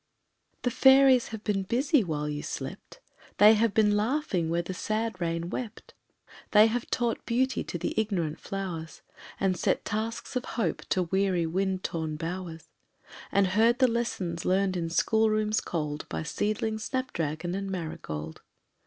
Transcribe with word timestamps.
The 0.63 0.71
fairies 0.71 1.27
have 1.27 1.43
been 1.43 1.61
busy 1.61 2.03
while 2.03 2.27
you 2.27 2.41
slept; 2.41 2.99
They 3.37 3.53
have 3.53 3.71
been 3.75 3.95
laughing 3.95 4.49
where 4.49 4.63
the 4.63 4.73
sad 4.73 5.21
rain 5.21 5.51
wept, 5.51 5.93
They 6.53 6.65
have 6.65 6.89
taught 6.89 7.23
Beauty 7.27 7.63
to 7.65 7.77
the 7.77 7.93
ignorant 7.95 8.39
flowers, 8.39 9.03
Set 9.53 9.85
tasks 9.85 10.35
of 10.35 10.43
hope 10.57 10.81
to 10.89 11.03
weary 11.03 11.45
wind 11.45 11.83
torn 11.83 12.15
bowers, 12.15 12.67
And 13.31 13.45
heard 13.49 13.77
the 13.77 13.87
lessons 13.87 14.43
learned 14.43 14.75
in 14.75 14.89
school 14.89 15.29
rooms 15.29 15.61
cold 15.61 16.09
By 16.09 16.23
seedling 16.23 16.79
snapdragon 16.79 17.53
and 17.53 17.69
marigold. 17.69 18.41